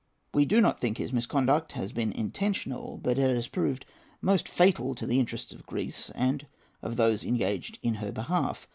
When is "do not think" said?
0.45-0.97